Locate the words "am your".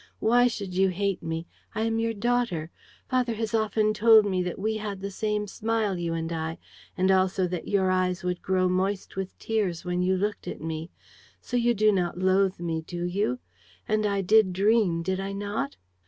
1.81-2.15